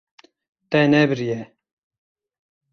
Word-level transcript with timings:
Te 0.71 0.81
nebiriye. 0.91 1.39